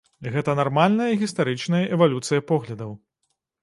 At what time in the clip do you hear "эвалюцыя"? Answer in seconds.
1.99-2.47